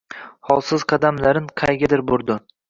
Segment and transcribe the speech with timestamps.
[0.47, 2.41] Holsiz qadamlarin qaygadir burdi.